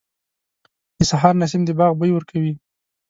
[0.97, 2.53] •د سهار نسیم د باغ بوی ورکوي.